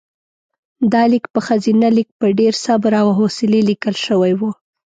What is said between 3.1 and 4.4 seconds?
حوصلې لیکل شوی